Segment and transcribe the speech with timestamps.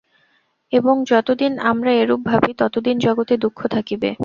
[0.73, 4.09] এবং যতদিন আমরা এরূপ ভাবি, ততদিন জগতে দুঃখ থাকিবে।